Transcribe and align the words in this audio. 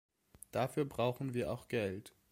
Dafür 0.51 0.85
brauchen 0.85 1.35
wir 1.35 1.53
auch 1.53 1.67
Geld. 1.67 2.15